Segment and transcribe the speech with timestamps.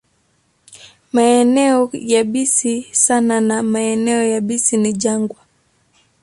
[1.13, 5.39] Maeneo yabisi sana na maeneo yabisi ni jangwa.